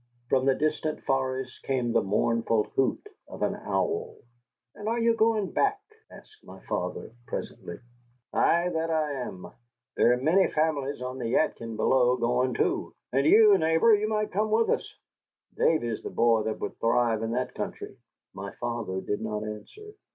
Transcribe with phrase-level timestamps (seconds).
[0.29, 4.15] From the distant forest came the mournful hoot of an owl.
[4.73, 7.77] "And you are going back?" asked my father, presently.
[8.33, 9.51] "Aye, that I am.
[9.95, 12.95] There are many families on the Yadkin below going, too.
[13.13, 14.91] And you, neighbor, you might come with us.
[15.55, 17.95] Davy is the boy that would thrive in that country."
[18.33, 19.91] My father did not answer.